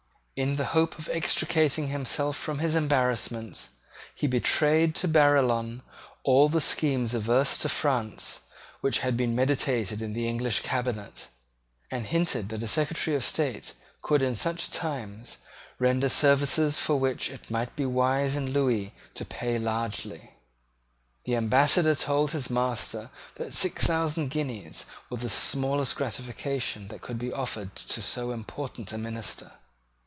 In 0.37 0.55
the 0.55 0.65
hope 0.73 0.97
of 0.97 1.07
extricating 1.09 1.89
himself 1.89 2.35
from 2.35 2.57
his 2.59 2.73
embarrassments, 2.75 3.69
he 4.15 4.25
betrayed 4.25 4.95
to 4.95 5.07
Barillon 5.07 5.83
all 6.23 6.49
the 6.49 6.59
schemes 6.59 7.13
adverse 7.13 7.59
to 7.59 7.69
France 7.69 8.39
which 8.79 9.01
had 9.01 9.15
been 9.15 9.35
meditated 9.35 10.01
in 10.01 10.13
the 10.13 10.27
English 10.27 10.61
cabinet, 10.61 11.27
and 11.91 12.07
hinted 12.07 12.49
that 12.49 12.63
a 12.63 12.67
Secretary 12.67 13.15
of 13.15 13.23
State 13.23 13.75
could 14.01 14.23
in 14.23 14.35
such 14.35 14.71
times 14.71 15.37
render 15.77 16.09
services 16.09 16.79
for 16.79 16.95
which 16.99 17.29
it 17.29 17.51
might 17.51 17.75
be 17.75 17.85
wise 17.85 18.35
in 18.35 18.49
Lewis 18.51 18.89
to 19.13 19.23
pay 19.25 19.59
largely. 19.59 20.31
The 21.25 21.35
Ambassador 21.35 21.93
told 21.93 22.31
his 22.31 22.49
master 22.49 23.11
that 23.35 23.53
six 23.53 23.85
thousand 23.85 24.29
guineas 24.31 24.87
was 25.07 25.19
the 25.21 25.29
smallest 25.29 25.95
gratification 25.97 26.87
that 26.87 27.01
could 27.01 27.19
be 27.19 27.31
offered 27.33 27.75
to 27.75 28.01
so 28.01 28.31
important 28.31 28.91
a 28.91 28.97
minister. 28.97 29.51